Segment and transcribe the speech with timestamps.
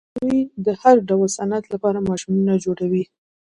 [0.17, 3.03] دوی د هر ډول صنعت لپاره ماشینونه جوړوي.